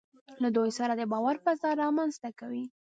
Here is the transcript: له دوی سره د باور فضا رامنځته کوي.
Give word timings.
له 0.41 0.49
دوی 0.55 0.69
سره 0.79 0.93
د 0.95 1.01
باور 1.11 1.35
فضا 1.43 1.69
رامنځته 1.83 2.29
کوي. 2.39 2.65